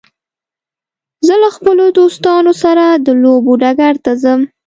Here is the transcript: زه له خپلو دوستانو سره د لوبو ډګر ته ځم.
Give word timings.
زه 1.25 1.33
له 1.43 1.49
خپلو 1.55 1.85
دوستانو 1.99 2.51
سره 2.63 2.85
د 3.05 3.07
لوبو 3.23 3.51
ډګر 3.61 3.95
ته 4.05 4.11
ځم. 4.21 4.41